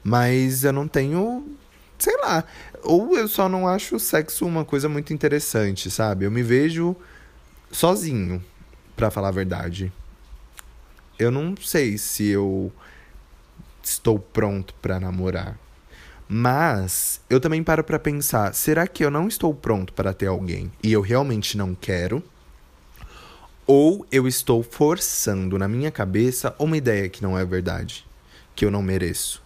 mas 0.05 0.65
eu 0.65 0.73
não 0.73 0.87
tenho, 0.87 1.47
sei 2.03 2.17
lá, 2.19 2.45
ou 2.83 3.17
eu 3.17 3.29
só 3.29 3.49
não 3.49 3.69
acho 3.69 3.97
o 3.97 4.01
sexo 4.01 4.45
uma 4.45 4.65
coisa 4.65 4.89
muito 4.89 5.15
interessante, 5.15 5.91
sabe? 5.91 6.25
Eu 6.25 6.31
me 6.31 6.43
vejo 6.43 6.97
sozinho, 7.71 8.43
para 8.97 9.11
falar 9.11 9.29
a 9.29 9.33
verdade. 9.33 9.93
Eu 11.19 11.31
não 11.31 11.55
sei 11.57 11.97
se 11.97 12.27
eu 12.27 12.73
estou 13.83 14.19
pronto 14.19 14.75
para 14.83 14.99
namorar. 14.99 15.57
Mas 16.29 17.21
eu 17.29 17.39
também 17.39 17.63
paro 17.63 17.85
para 17.85 17.99
pensar, 17.99 18.55
será 18.55 18.87
que 18.87 19.05
eu 19.05 19.11
não 19.11 19.29
estou 19.29 19.55
pronto 19.55 19.93
para 19.93 20.15
ter 20.15 20.27
alguém 20.27 20.73
e 20.83 20.93
eu 20.93 21.01
realmente 21.01 21.57
não 21.57 21.75
quero? 21.75 22.23
Ou 23.67 24.07
eu 24.11 24.27
estou 24.27 24.63
forçando 24.63 25.59
na 25.59 25.69
minha 25.69 25.91
cabeça 25.91 26.55
uma 26.59 26.77
ideia 26.77 27.09
que 27.09 27.23
não 27.23 27.39
é 27.39 27.45
verdade, 27.45 28.05
que 28.57 28.65
eu 28.65 28.71
não 28.71 28.83
mereço. 28.83 29.42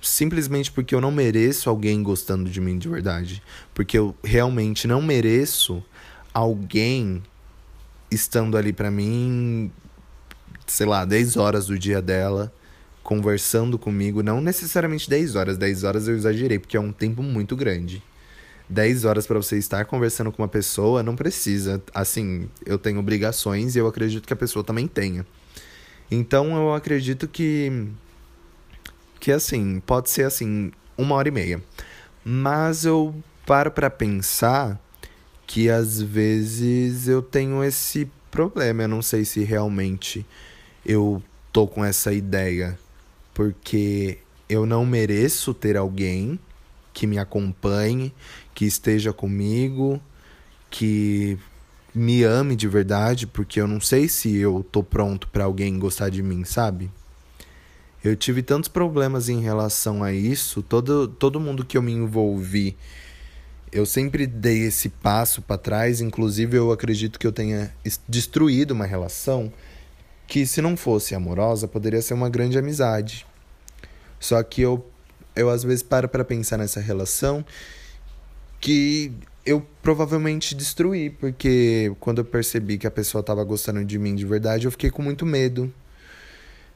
Simplesmente 0.00 0.70
porque 0.70 0.94
eu 0.94 1.00
não 1.00 1.10
mereço 1.10 1.68
alguém 1.68 2.02
gostando 2.02 2.48
de 2.48 2.60
mim 2.60 2.78
de 2.78 2.88
verdade. 2.88 3.42
Porque 3.74 3.98
eu 3.98 4.14
realmente 4.22 4.86
não 4.86 5.02
mereço 5.02 5.82
alguém 6.32 7.22
estando 8.10 8.56
ali 8.56 8.72
para 8.72 8.90
mim, 8.90 9.70
sei 10.66 10.86
lá, 10.86 11.04
10 11.04 11.36
horas 11.36 11.66
do 11.66 11.78
dia 11.78 12.00
dela, 12.00 12.52
conversando 13.02 13.78
comigo. 13.78 14.22
Não 14.22 14.40
necessariamente 14.40 15.10
10 15.10 15.34
horas, 15.34 15.58
10 15.58 15.84
horas 15.84 16.08
eu 16.08 16.16
exagerei, 16.16 16.58
porque 16.58 16.76
é 16.76 16.80
um 16.80 16.92
tempo 16.92 17.22
muito 17.22 17.56
grande. 17.56 18.02
10 18.68 19.04
horas 19.04 19.26
para 19.26 19.38
você 19.38 19.56
estar 19.56 19.84
conversando 19.86 20.30
com 20.30 20.42
uma 20.42 20.48
pessoa, 20.48 21.02
não 21.02 21.16
precisa. 21.16 21.82
Assim, 21.94 22.48
eu 22.66 22.78
tenho 22.78 22.98
obrigações 22.98 23.74
e 23.74 23.78
eu 23.78 23.86
acredito 23.86 24.26
que 24.26 24.32
a 24.32 24.36
pessoa 24.36 24.62
também 24.62 24.86
tenha. 24.86 25.26
Então 26.10 26.54
eu 26.56 26.74
acredito 26.74 27.26
que. 27.26 27.88
Que 29.20 29.32
assim, 29.32 29.80
pode 29.80 30.10
ser 30.10 30.24
assim, 30.24 30.70
uma 30.96 31.14
hora 31.14 31.28
e 31.28 31.32
meia. 31.32 31.62
Mas 32.24 32.84
eu 32.84 33.14
paro 33.46 33.70
para 33.70 33.90
pensar 33.90 34.80
que 35.46 35.70
às 35.70 36.00
vezes 36.00 37.08
eu 37.08 37.22
tenho 37.22 37.64
esse 37.64 38.10
problema. 38.30 38.82
Eu 38.82 38.88
não 38.88 39.02
sei 39.02 39.24
se 39.24 39.42
realmente 39.44 40.26
eu 40.84 41.22
tô 41.52 41.66
com 41.66 41.84
essa 41.84 42.12
ideia. 42.12 42.78
Porque 43.32 44.18
eu 44.48 44.66
não 44.66 44.84
mereço 44.84 45.54
ter 45.54 45.76
alguém 45.76 46.38
que 46.92 47.06
me 47.06 47.18
acompanhe, 47.18 48.12
que 48.54 48.64
esteja 48.64 49.12
comigo, 49.12 50.00
que 50.68 51.38
me 51.94 52.24
ame 52.24 52.56
de 52.56 52.66
verdade, 52.66 53.26
porque 53.26 53.60
eu 53.60 53.68
não 53.68 53.80
sei 53.80 54.08
se 54.08 54.36
eu 54.36 54.66
tô 54.70 54.82
pronto 54.82 55.28
para 55.28 55.44
alguém 55.44 55.78
gostar 55.78 56.08
de 56.08 56.22
mim, 56.22 56.44
sabe? 56.44 56.90
Eu 58.02 58.14
tive 58.14 58.42
tantos 58.42 58.68
problemas 58.68 59.28
em 59.28 59.40
relação 59.40 60.04
a 60.04 60.12
isso, 60.12 60.62
todo, 60.62 61.08
todo 61.08 61.40
mundo 61.40 61.64
que 61.64 61.76
eu 61.76 61.82
me 61.82 61.92
envolvi, 61.92 62.76
eu 63.72 63.84
sempre 63.84 64.26
dei 64.26 64.66
esse 64.66 64.88
passo 64.88 65.42
para 65.42 65.58
trás, 65.58 66.00
inclusive 66.00 66.56
eu 66.56 66.70
acredito 66.70 67.18
que 67.18 67.26
eu 67.26 67.32
tenha 67.32 67.74
destruído 68.08 68.70
uma 68.70 68.86
relação 68.86 69.52
que 70.26 70.46
se 70.46 70.62
não 70.62 70.76
fosse 70.76 71.14
amorosa, 71.14 71.66
poderia 71.66 72.00
ser 72.00 72.14
uma 72.14 72.28
grande 72.28 72.58
amizade. 72.58 73.26
Só 74.20 74.42
que 74.42 74.62
eu 74.62 74.86
eu 75.34 75.48
às 75.50 75.62
vezes 75.62 75.84
paro 75.84 76.08
para 76.08 76.24
pensar 76.24 76.58
nessa 76.58 76.80
relação 76.80 77.44
que 78.60 79.12
eu 79.46 79.64
provavelmente 79.80 80.54
destruí, 80.54 81.10
porque 81.10 81.94
quando 82.00 82.18
eu 82.18 82.24
percebi 82.24 82.76
que 82.76 82.86
a 82.86 82.90
pessoa 82.90 83.20
estava 83.20 83.44
gostando 83.44 83.84
de 83.84 83.98
mim 83.98 84.14
de 84.14 84.26
verdade, 84.26 84.66
eu 84.66 84.70
fiquei 84.70 84.90
com 84.90 85.00
muito 85.00 85.24
medo 85.24 85.72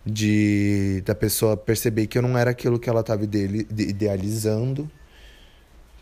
de 0.04 1.02
da 1.04 1.14
pessoa 1.14 1.56
perceber 1.56 2.06
que 2.06 2.18
eu 2.18 2.23
não 2.23 2.37
era 2.37 2.50
aquilo 2.50 2.78
que 2.78 2.88
ela 2.88 3.00
estava 3.00 3.25
idealizando, 3.25 4.90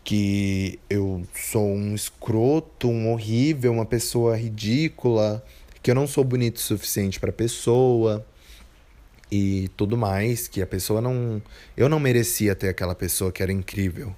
que 0.03 0.79
eu 0.89 1.23
sou 1.35 1.67
um 1.67 1.93
escroto, 1.93 2.89
um 2.89 3.11
horrível, 3.11 3.71
uma 3.71 3.85
pessoa 3.85 4.35
ridícula, 4.35 5.43
que 5.81 5.91
eu 5.91 5.95
não 5.95 6.07
sou 6.07 6.23
bonito 6.23 6.57
o 6.57 6.59
suficiente 6.59 7.19
para 7.19 7.29
a 7.29 7.33
pessoa 7.33 8.25
e 9.31 9.69
tudo 9.77 9.97
mais, 9.97 10.47
que 10.47 10.61
a 10.61 10.67
pessoa 10.67 11.01
não 11.01 11.41
eu 11.77 11.87
não 11.87 11.99
merecia 11.99 12.55
ter 12.55 12.69
aquela 12.69 12.95
pessoa 12.95 13.31
que 13.31 13.43
era 13.43 13.51
incrível. 13.51 14.15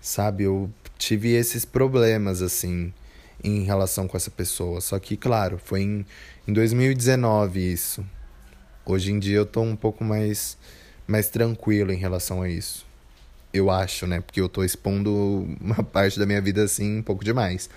Sabe, 0.00 0.44
eu 0.44 0.70
tive 0.98 1.30
esses 1.32 1.64
problemas 1.64 2.42
assim 2.42 2.92
em 3.42 3.62
relação 3.62 4.08
com 4.08 4.16
essa 4.16 4.30
pessoa. 4.30 4.80
Só 4.80 4.98
que, 4.98 5.16
claro, 5.16 5.58
foi 5.62 5.82
em, 5.82 6.06
em 6.48 6.52
2019 6.52 7.72
isso. 7.72 8.04
Hoje 8.86 9.12
em 9.12 9.18
dia 9.18 9.38
eu 9.38 9.46
tô 9.46 9.62
um 9.62 9.74
pouco 9.74 10.04
mais, 10.04 10.58
mais 11.06 11.28
tranquilo 11.28 11.92
em 11.92 11.96
relação 11.96 12.42
a 12.42 12.48
isso. 12.48 12.86
Eu 13.52 13.70
acho, 13.70 14.06
né? 14.06 14.20
Porque 14.20 14.40
eu 14.40 14.48
tô 14.48 14.62
expondo 14.62 15.46
uma 15.60 15.82
parte 15.82 16.18
da 16.18 16.26
minha 16.26 16.40
vida 16.40 16.62
assim 16.62 16.98
um 16.98 17.02
pouco 17.02 17.24
demais. 17.24 17.70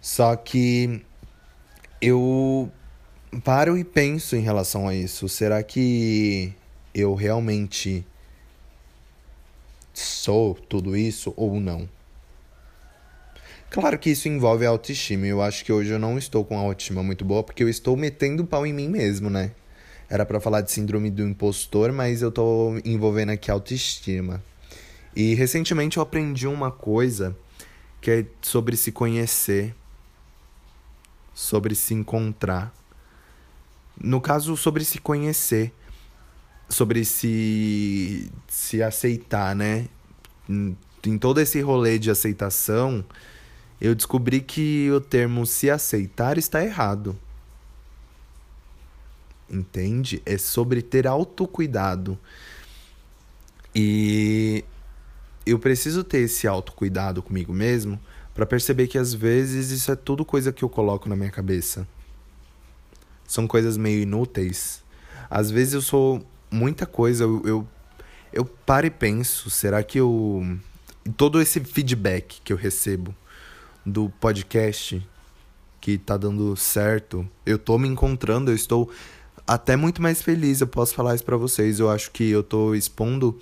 Só 0.00 0.36
que 0.36 1.04
eu 2.00 2.70
paro 3.42 3.76
e 3.76 3.82
penso 3.82 4.36
em 4.36 4.40
relação 4.40 4.86
a 4.86 4.94
isso. 4.94 5.28
Será 5.28 5.62
que 5.62 6.54
eu 6.94 7.14
realmente 7.14 8.06
sou 9.92 10.54
tudo 10.54 10.96
isso 10.96 11.34
ou 11.36 11.58
não? 11.58 11.88
Claro 13.70 13.98
que 13.98 14.10
isso 14.10 14.28
envolve 14.28 14.64
autoestima. 14.64 15.26
Eu 15.26 15.42
acho 15.42 15.64
que 15.64 15.72
hoje 15.72 15.90
eu 15.90 15.98
não 15.98 16.16
estou 16.16 16.44
com 16.44 16.56
a 16.56 16.60
autoestima 16.60 17.02
muito 17.02 17.24
boa 17.24 17.42
porque 17.42 17.62
eu 17.62 17.68
estou 17.68 17.96
metendo 17.96 18.46
pau 18.46 18.66
em 18.66 18.72
mim 18.72 18.88
mesmo, 18.88 19.28
né? 19.28 19.50
Era 20.08 20.24
para 20.24 20.40
falar 20.40 20.62
de 20.62 20.72
síndrome 20.72 21.10
do 21.10 21.22
impostor, 21.22 21.92
mas 21.92 22.22
eu 22.22 22.32
tô 22.32 22.80
envolvendo 22.84 23.30
aqui 23.30 23.50
autoestima. 23.50 24.42
E 25.14 25.34
recentemente 25.34 25.96
eu 25.96 26.02
aprendi 26.02 26.46
uma 26.46 26.70
coisa 26.70 27.36
que 28.00 28.10
é 28.10 28.26
sobre 28.40 28.76
se 28.76 28.92
conhecer, 28.92 29.74
sobre 31.34 31.74
se 31.74 31.94
encontrar. 31.94 32.72
No 34.00 34.20
caso, 34.20 34.56
sobre 34.56 34.84
se 34.84 34.98
conhecer 34.98 35.72
sobre 36.68 37.04
se, 37.04 38.30
se 38.46 38.82
aceitar, 38.82 39.56
né? 39.56 39.86
Em 40.48 41.18
todo 41.18 41.40
esse 41.40 41.60
rolê 41.60 41.98
de 41.98 42.10
aceitação, 42.10 43.04
eu 43.80 43.94
descobri 43.94 44.40
que 44.40 44.90
o 44.90 45.00
termo 45.00 45.46
se 45.46 45.70
aceitar 45.70 46.36
está 46.36 46.64
errado. 46.64 47.16
Entende? 49.50 50.22
É 50.26 50.36
sobre 50.36 50.82
ter 50.82 51.06
autocuidado. 51.06 52.18
E 53.74 54.64
eu 55.46 55.58
preciso 55.58 56.04
ter 56.04 56.18
esse 56.18 56.46
autocuidado 56.46 57.22
comigo 57.22 57.52
mesmo 57.52 57.98
para 58.34 58.46
perceber 58.46 58.86
que 58.86 58.98
às 58.98 59.14
vezes 59.14 59.70
isso 59.70 59.90
é 59.90 59.96
tudo 59.96 60.24
coisa 60.24 60.52
que 60.52 60.62
eu 60.62 60.68
coloco 60.68 61.08
na 61.08 61.16
minha 61.16 61.30
cabeça. 61.30 61.86
são 63.26 63.46
coisas 63.46 63.76
meio 63.76 64.02
inúteis. 64.02 64.82
Às 65.28 65.50
vezes 65.50 65.74
eu 65.74 65.82
sou 65.82 66.24
muita 66.50 66.86
coisa, 66.86 67.24
eu, 67.24 67.42
eu, 67.44 67.68
eu 68.32 68.44
paro 68.44 68.86
e 68.86 68.90
penso, 68.90 69.50
será 69.50 69.82
que 69.82 69.98
eu. 69.98 70.58
Todo 71.16 71.40
esse 71.40 71.60
feedback 71.60 72.40
que 72.42 72.52
eu 72.52 72.56
recebo 72.56 73.14
do 73.84 74.10
podcast 74.20 75.06
que 75.80 75.96
tá 75.96 76.16
dando 76.16 76.54
certo, 76.56 77.28
eu 77.46 77.58
tô 77.58 77.78
me 77.78 77.88
encontrando, 77.88 78.50
eu 78.50 78.54
estou 78.54 78.90
até 79.48 79.76
muito 79.76 80.02
mais 80.02 80.20
feliz, 80.20 80.60
eu 80.60 80.66
posso 80.66 80.94
falar 80.94 81.14
isso 81.14 81.24
para 81.24 81.38
vocês. 81.38 81.80
Eu 81.80 81.90
acho 81.90 82.10
que 82.10 82.28
eu 82.28 82.42
tô 82.42 82.74
expondo 82.74 83.38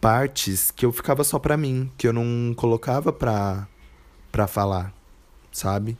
partes 0.00 0.70
que 0.70 0.86
eu 0.86 0.92
ficava 0.92 1.24
só 1.24 1.40
pra 1.40 1.56
mim, 1.56 1.90
que 1.98 2.06
eu 2.06 2.12
não 2.12 2.54
colocava 2.54 3.12
pra, 3.12 3.66
pra 4.30 4.46
falar, 4.46 4.94
sabe? 5.50 5.98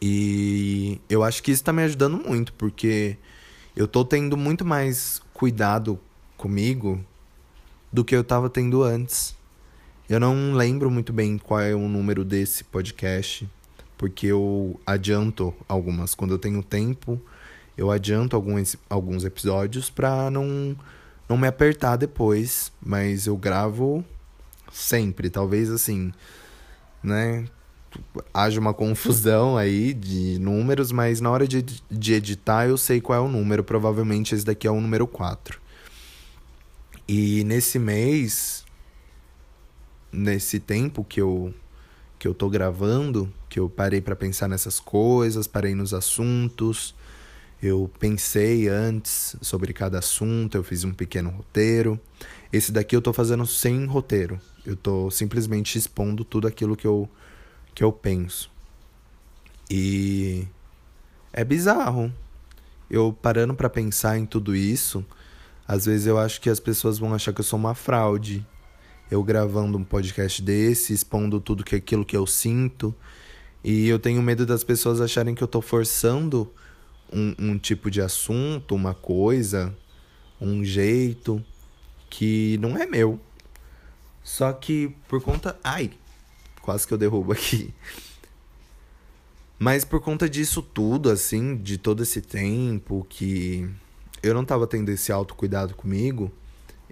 E 0.00 0.98
eu 1.08 1.22
acho 1.22 1.42
que 1.42 1.50
isso 1.52 1.62
tá 1.62 1.72
me 1.72 1.82
ajudando 1.82 2.16
muito, 2.16 2.54
porque 2.54 3.18
eu 3.76 3.86
tô 3.86 4.04
tendo 4.06 4.38
muito 4.38 4.64
mais 4.64 5.20
cuidado 5.34 6.00
comigo 6.36 7.04
do 7.92 8.04
que 8.04 8.16
eu 8.16 8.24
tava 8.24 8.48
tendo 8.48 8.82
antes. 8.82 9.36
Eu 10.08 10.18
não 10.18 10.54
lembro 10.54 10.90
muito 10.90 11.12
bem 11.12 11.36
qual 11.36 11.60
é 11.60 11.74
o 11.74 11.88
número 11.88 12.24
desse 12.24 12.64
podcast, 12.64 13.46
porque 13.98 14.28
eu 14.28 14.80
adianto 14.86 15.54
algumas. 15.68 16.14
Quando 16.14 16.32
eu 16.32 16.38
tenho 16.38 16.62
tempo, 16.62 17.20
eu 17.76 17.90
adianto 17.90 18.36
alguns, 18.36 18.76
alguns 18.88 19.24
episódios 19.24 19.90
pra 19.90 20.30
não, 20.30 20.76
não 21.28 21.36
me 21.36 21.46
apertar 21.46 21.96
depois. 21.96 22.72
Mas 22.80 23.26
eu 23.26 23.36
gravo 23.36 24.04
sempre. 24.72 25.28
Talvez 25.28 25.70
assim, 25.70 26.12
né? 27.02 27.44
Haja 28.32 28.58
uma 28.60 28.74
confusão 28.74 29.56
aí 29.56 29.94
de 29.94 30.38
números, 30.38 30.90
mas 30.90 31.20
na 31.20 31.30
hora 31.30 31.46
de, 31.46 31.62
de 31.62 32.14
editar 32.14 32.66
eu 32.66 32.76
sei 32.76 33.00
qual 33.00 33.18
é 33.18 33.22
o 33.22 33.28
número. 33.28 33.64
Provavelmente 33.64 34.34
esse 34.34 34.44
daqui 34.44 34.66
é 34.66 34.70
o 34.70 34.80
número 34.80 35.06
4. 35.06 35.60
E 37.06 37.44
nesse 37.44 37.78
mês, 37.78 38.64
nesse 40.10 40.58
tempo 40.58 41.04
que 41.04 41.20
eu 41.20 41.52
que 42.18 42.28
eu 42.28 42.32
tô 42.32 42.48
gravando, 42.48 43.30
que 43.50 43.60
eu 43.60 43.68
parei 43.68 44.00
para 44.00 44.16
pensar 44.16 44.48
nessas 44.48 44.80
coisas, 44.80 45.46
parei 45.46 45.74
nos 45.74 45.92
assuntos, 45.92 46.94
eu 47.66 47.90
pensei 47.98 48.68
antes 48.68 49.36
sobre 49.40 49.72
cada 49.72 49.98
assunto, 49.98 50.56
eu 50.56 50.62
fiz 50.62 50.84
um 50.84 50.92
pequeno 50.92 51.30
roteiro. 51.30 51.98
Esse 52.52 52.70
daqui 52.70 52.94
eu 52.94 53.02
tô 53.02 53.12
fazendo 53.12 53.46
sem 53.46 53.86
roteiro. 53.86 54.40
Eu 54.66 54.76
tô 54.76 55.10
simplesmente 55.10 55.78
expondo 55.78 56.24
tudo 56.24 56.46
aquilo 56.46 56.76
que 56.76 56.86
eu 56.86 57.08
que 57.74 57.82
eu 57.82 57.92
penso. 57.92 58.50
E 59.70 60.46
é 61.32 61.44
bizarro. 61.44 62.12
Eu 62.90 63.12
parando 63.12 63.54
para 63.54 63.70
pensar 63.70 64.18
em 64.18 64.26
tudo 64.26 64.54
isso, 64.54 65.04
às 65.66 65.86
vezes 65.86 66.06
eu 66.06 66.18
acho 66.18 66.40
que 66.40 66.50
as 66.50 66.60
pessoas 66.60 66.98
vão 66.98 67.14
achar 67.14 67.32
que 67.32 67.40
eu 67.40 67.44
sou 67.44 67.58
uma 67.58 67.74
fraude. 67.74 68.46
Eu 69.10 69.22
gravando 69.22 69.78
um 69.78 69.84
podcast 69.84 70.40
desse, 70.42 70.92
expondo 70.92 71.40
tudo 71.40 71.64
que 71.64 71.74
aquilo 71.74 72.04
que 72.04 72.16
eu 72.16 72.26
sinto. 72.26 72.94
E 73.62 73.88
eu 73.88 73.98
tenho 73.98 74.20
medo 74.22 74.44
das 74.44 74.62
pessoas 74.62 75.00
acharem 75.00 75.34
que 75.34 75.42
eu 75.42 75.48
tô 75.48 75.60
forçando 75.62 76.52
um, 77.14 77.34
um 77.38 77.58
tipo 77.58 77.90
de 77.90 78.02
assunto, 78.02 78.74
uma 78.74 78.92
coisa, 78.92 79.74
um 80.40 80.64
jeito 80.64 81.42
que 82.10 82.58
não 82.60 82.76
é 82.76 82.84
meu. 82.84 83.20
Só 84.22 84.52
que 84.52 84.94
por 85.08 85.22
conta. 85.22 85.56
Ai, 85.62 85.92
quase 86.60 86.86
que 86.86 86.92
eu 86.92 86.98
derrubo 86.98 87.32
aqui. 87.32 87.72
Mas 89.58 89.84
por 89.84 90.00
conta 90.00 90.28
disso 90.28 90.60
tudo, 90.60 91.08
assim, 91.08 91.56
de 91.56 91.78
todo 91.78 92.02
esse 92.02 92.20
tempo 92.20 93.06
que 93.08 93.70
eu 94.22 94.34
não 94.34 94.44
tava 94.44 94.66
tendo 94.66 94.88
esse 94.88 95.12
autocuidado 95.12 95.74
comigo, 95.74 96.32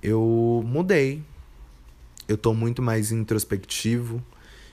eu 0.00 0.62
mudei. 0.64 1.22
Eu 2.28 2.36
tô 2.36 2.54
muito 2.54 2.80
mais 2.80 3.10
introspectivo. 3.10 4.22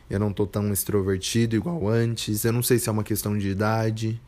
Eu 0.10 0.20
não 0.20 0.32
tô 0.32 0.46
tão 0.46 0.72
extrovertido 0.72 1.56
igual 1.56 1.88
antes. 1.88 2.46
Eu 2.46 2.54
não 2.54 2.62
sei 2.62 2.78
se 2.78 2.90
é 2.90 2.92
uma 2.92 3.04
questão 3.04 3.38
de 3.38 3.50
idade 3.50 4.22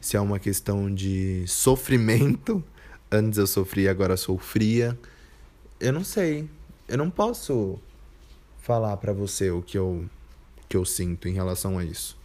se 0.00 0.16
é 0.16 0.20
uma 0.20 0.38
questão 0.38 0.92
de 0.92 1.44
sofrimento. 1.46 2.62
Antes 3.10 3.38
eu 3.38 3.46
sofria, 3.46 3.90
agora 3.90 4.16
sou 4.16 4.38
fria. 4.38 4.98
Eu 5.78 5.92
não 5.92 6.04
sei. 6.04 6.48
Eu 6.88 6.98
não 6.98 7.10
posso 7.10 7.78
falar 8.58 8.96
para 8.96 9.12
você 9.12 9.50
o 9.50 9.62
que 9.62 9.78
eu 9.78 10.08
que 10.68 10.76
eu 10.76 10.84
sinto 10.84 11.28
em 11.28 11.32
relação 11.32 11.78
a 11.78 11.84
isso. 11.84 12.18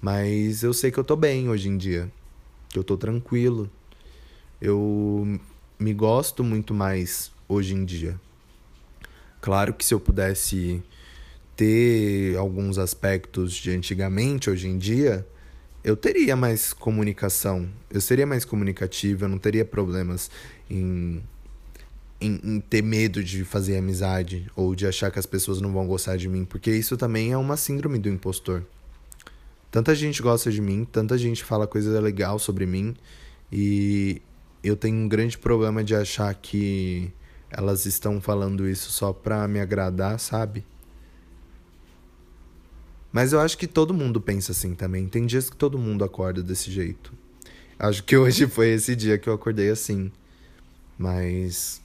Mas 0.00 0.62
eu 0.62 0.72
sei 0.72 0.90
que 0.90 0.98
eu 0.98 1.04
tô 1.04 1.16
bem 1.16 1.48
hoje 1.48 1.68
em 1.68 1.76
dia. 1.76 2.10
Que 2.68 2.78
eu 2.78 2.84
tô 2.84 2.96
tranquilo. 2.96 3.68
Eu 4.60 5.40
me 5.78 5.92
gosto 5.92 6.44
muito 6.44 6.72
mais 6.72 7.32
hoje 7.48 7.74
em 7.74 7.84
dia. 7.84 8.20
Claro 9.40 9.72
que 9.72 9.84
se 9.84 9.94
eu 9.94 10.00
pudesse 10.00 10.82
ter 11.56 12.36
alguns 12.36 12.78
aspectos 12.78 13.54
de 13.54 13.70
antigamente 13.70 14.50
hoje 14.50 14.68
em 14.68 14.78
dia, 14.78 15.26
eu 15.82 15.96
teria 15.96 16.36
mais 16.36 16.72
comunicação, 16.72 17.68
eu 17.90 18.00
seria 18.00 18.26
mais 18.26 18.44
comunicativo, 18.44 19.24
eu 19.24 19.28
não 19.28 19.38
teria 19.38 19.64
problemas 19.64 20.30
em, 20.68 21.22
em, 22.20 22.40
em, 22.42 22.60
ter 22.60 22.82
medo 22.82 23.22
de 23.22 23.44
fazer 23.44 23.76
amizade 23.76 24.50
ou 24.56 24.74
de 24.74 24.86
achar 24.86 25.10
que 25.10 25.18
as 25.18 25.26
pessoas 25.26 25.60
não 25.60 25.72
vão 25.72 25.86
gostar 25.86 26.16
de 26.16 26.28
mim, 26.28 26.44
porque 26.44 26.70
isso 26.70 26.96
também 26.96 27.32
é 27.32 27.36
uma 27.36 27.56
síndrome 27.56 27.98
do 27.98 28.08
impostor. 28.08 28.64
Tanta 29.70 29.94
gente 29.94 30.22
gosta 30.22 30.50
de 30.50 30.60
mim, 30.60 30.86
tanta 30.90 31.16
gente 31.16 31.44
fala 31.44 31.66
coisa 31.66 32.00
legal 32.00 32.38
sobre 32.38 32.66
mim 32.66 32.96
e 33.52 34.20
eu 34.62 34.76
tenho 34.76 34.96
um 34.96 35.08
grande 35.08 35.38
problema 35.38 35.84
de 35.84 35.94
achar 35.94 36.34
que 36.34 37.12
elas 37.50 37.86
estão 37.86 38.20
falando 38.20 38.68
isso 38.68 38.90
só 38.90 39.12
pra 39.12 39.46
me 39.46 39.60
agradar, 39.60 40.18
sabe? 40.18 40.64
Mas 43.12 43.32
eu 43.32 43.40
acho 43.40 43.56
que 43.56 43.66
todo 43.66 43.94
mundo 43.94 44.20
pensa 44.20 44.52
assim 44.52 44.74
também. 44.74 45.08
Tem 45.08 45.24
dias 45.24 45.48
que 45.48 45.56
todo 45.56 45.78
mundo 45.78 46.04
acorda 46.04 46.42
desse 46.42 46.70
jeito. 46.70 47.12
Acho 47.78 48.04
que 48.04 48.16
hoje 48.16 48.46
foi 48.46 48.68
esse 48.70 48.94
dia 48.94 49.18
que 49.18 49.28
eu 49.28 49.32
acordei 49.32 49.70
assim. 49.70 50.12
Mas. 50.96 51.80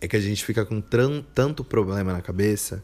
É 0.00 0.08
que 0.08 0.16
a 0.16 0.20
gente 0.20 0.44
fica 0.44 0.64
com 0.64 0.80
tanto 0.80 1.62
problema 1.62 2.12
na 2.12 2.22
cabeça 2.22 2.82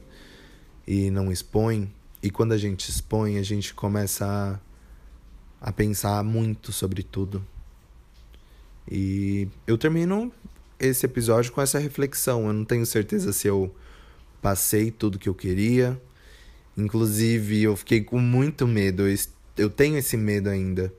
e 0.87 1.11
não 1.11 1.33
expõe. 1.33 1.92
E 2.23 2.31
quando 2.31 2.53
a 2.53 2.59
gente 2.59 2.88
expõe, 2.88 3.38
a 3.38 3.42
gente 3.42 3.75
começa 3.75 4.61
a, 5.61 5.68
a 5.68 5.73
pensar 5.73 6.23
muito 6.23 6.73
sobre 6.73 7.03
tudo. 7.03 7.44
E 8.90 9.49
eu 9.66 9.77
termino 9.77 10.33
esse 10.79 11.07
episódio 11.07 11.51
com 11.53 11.61
essa 11.61 11.79
reflexão. 11.79 12.47
Eu 12.47 12.53
não 12.53 12.64
tenho 12.64 12.87
certeza 12.87 13.33
se 13.33 13.49
eu 13.49 13.75
passei 14.40 14.90
tudo 14.92 15.18
que 15.18 15.29
eu 15.29 15.35
queria 15.35 16.01
Inclusive, 16.79 17.61
eu 17.61 17.77
fiquei 17.77 18.01
com 18.03 18.21
muito 18.21 18.64
medo. 18.64 19.03
Eu 19.57 19.69
tenho 19.69 19.99
esse 19.99 20.17
medo 20.17 20.49
ainda. 20.49 20.95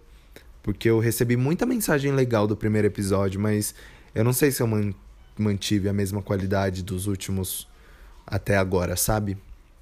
Porque 0.62 0.90
eu 0.90 1.00
recebi 1.00 1.38
muita 1.38 1.66
mensagem 1.66 2.12
legal 2.12 2.46
do 2.46 2.58
primeiro 2.58 2.86
episódio, 2.86 3.40
mas 3.40 3.74
eu 4.14 4.26
não 4.26 4.34
sei 4.34 4.52
se 4.52 4.62
eu 4.62 4.68
mantive 5.38 5.88
a 5.88 5.94
mesma 5.94 6.22
qualidade 6.22 6.84
dos 6.84 7.08
últimos 7.08 7.66
até 8.28 8.58
agora, 8.58 8.98
sabe? 8.98 9.38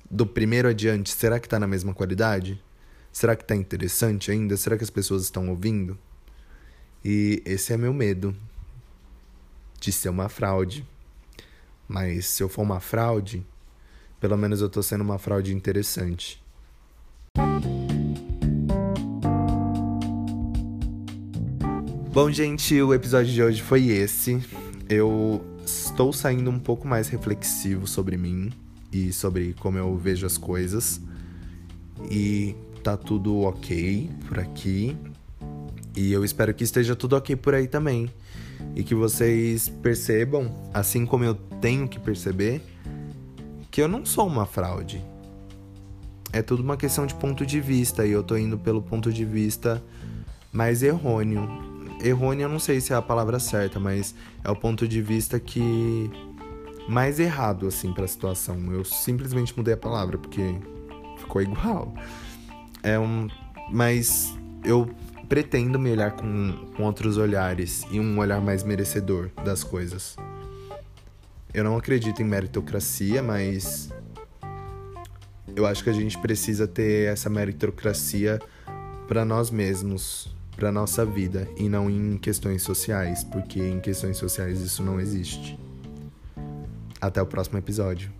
Do 0.10 0.26
primeiro 0.26 0.68
adiante, 0.70 1.10
será 1.10 1.40
que 1.40 1.50
tá 1.50 1.60
na 1.60 1.66
mesma 1.66 1.96
qualidade? 1.96 2.64
Será 3.12 3.36
que 3.36 3.44
tá 3.44 3.56
interessante 3.56 4.30
ainda? 4.30 4.56
Será 4.56 4.78
que 4.78 4.84
as 4.84 4.92
pessoas 4.92 5.24
estão 5.24 5.50
ouvindo? 5.50 5.98
E 7.04 7.42
esse 7.44 7.74
é 7.74 7.78
meu 7.78 7.92
medo 7.92 8.36
de 9.80 9.92
ser 9.92 10.10
uma 10.10 10.30
fraude. 10.30 10.88
Mas 11.88 12.28
se 12.28 12.44
eu 12.44 12.48
for 12.48 12.62
uma 12.62 12.80
fraude, 12.80 13.44
pelo 14.20 14.38
menos 14.38 14.62
eu 14.62 14.70
tô 14.70 14.82
sendo 14.82 15.02
uma 15.02 15.18
fraude 15.18 15.54
interessante. 15.54 16.42
Bom, 22.12 22.32
gente, 22.32 22.82
o 22.82 22.94
episódio 22.96 23.32
de 23.32 23.44
hoje 23.44 23.62
foi 23.62 23.90
esse. 23.90 24.42
Eu 24.90 25.40
estou 25.64 26.12
saindo 26.12 26.50
um 26.50 26.58
pouco 26.58 26.88
mais 26.88 27.10
reflexivo 27.10 27.86
sobre 27.86 28.18
mim 28.18 28.52
e 28.92 29.14
sobre 29.14 29.54
como 29.60 29.78
eu 29.78 29.96
vejo 29.96 30.26
as 30.26 30.36
coisas. 30.36 31.00
E 32.10 32.56
tá 32.84 32.98
tudo 32.98 33.42
ok 33.42 34.10
por 34.28 34.40
aqui. 34.40 34.98
E 35.96 36.12
eu 36.12 36.26
espero 36.26 36.54
que 36.56 36.64
esteja 36.64 36.96
tudo 36.96 37.16
ok 37.16 37.36
por 37.36 37.54
aí 37.54 37.68
também. 37.68 38.12
E 38.76 38.84
que 38.84 38.96
vocês 38.96 39.70
percebam, 39.70 40.52
assim 40.74 41.06
como 41.06 41.24
eu 41.24 41.36
tenho 41.36 41.88
que 41.88 42.00
perceber, 42.00 42.64
que 43.78 43.82
eu 43.84 43.88
não 43.88 44.04
sou 44.04 44.26
uma 44.26 44.48
fraude. 44.48 45.06
É 46.34 46.42
tudo 46.42 46.64
uma 46.64 46.76
questão 46.76 47.06
de 47.06 47.14
ponto 47.14 47.46
de 47.46 47.62
vista 47.62 48.08
e 48.08 48.12
eu 48.12 48.24
tô 48.24 48.36
indo 48.36 48.58
pelo 48.58 48.82
ponto 48.82 49.14
de 49.14 49.24
vista 49.24 49.84
mais 50.52 50.82
errôneo. 50.82 51.48
Errôneo 52.04 52.46
eu 52.46 52.50
não 52.50 52.58
sei 52.58 52.82
se 52.82 52.92
é 52.92 52.96
a 52.96 53.04
palavra 53.04 53.40
certa, 53.40 53.80
mas 53.80 54.16
é 54.44 54.50
o 54.50 54.56
ponto 54.56 54.88
de 54.88 55.00
vista 55.00 55.40
que 55.40 56.10
mais 56.90 57.20
errado 57.20 57.68
assim 57.68 57.94
para 57.94 58.06
a 58.06 58.08
situação. 58.08 58.58
Eu 58.74 58.84
simplesmente 58.84 59.56
mudei 59.56 59.76
a 59.76 59.78
palavra 59.78 60.18
porque 60.18 60.56
ficou 61.20 61.40
igual. 61.40 61.94
É 62.82 62.98
um, 62.98 63.28
mas 63.72 64.34
eu 64.64 64.90
pretendo 65.30 65.78
me 65.78 65.92
olhar 65.92 66.14
com, 66.14 66.66
com 66.76 66.82
outros 66.82 67.16
olhares 67.16 67.86
e 67.92 68.00
um 68.00 68.18
olhar 68.18 68.42
mais 68.42 68.64
merecedor 68.64 69.30
das 69.46 69.64
coisas. 69.64 70.18
Eu 71.54 71.64
não 71.64 71.78
acredito 71.78 72.22
em 72.22 72.26
meritocracia, 72.26 73.24
mas 73.24 73.90
eu 75.56 75.66
acho 75.66 75.84
que 75.84 75.90
a 75.90 75.94
gente 75.94 76.18
precisa 76.18 76.68
ter 76.68 77.12
essa 77.12 77.30
meritocracia 77.30 78.40
para 79.08 79.24
nós 79.24 79.50
mesmos, 79.50 80.36
para 80.56 80.72
nossa 80.72 81.06
vida 81.06 81.48
e 81.58 81.70
não 81.70 81.90
em 81.90 82.18
questões 82.18 82.62
sociais, 82.62 83.24
porque 83.24 83.60
em 83.60 83.80
questões 83.80 84.18
sociais 84.18 84.60
isso 84.60 84.84
não 84.84 85.00
existe. 85.00 85.58
Até 87.00 87.22
o 87.22 87.26
próximo 87.26 87.58
episódio. 87.58 88.17